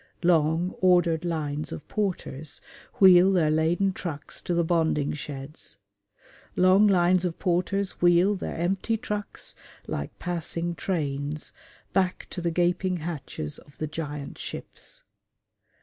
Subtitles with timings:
[0.23, 2.59] Long, ordered lines of porters
[2.99, 5.77] wheel their laden trucks to the bonding sheds;
[6.55, 9.53] long lines of porters wheel their empty trucks,
[9.85, 11.53] like passing trains,
[11.93, 15.03] back to the gaping hatches of the giant ships.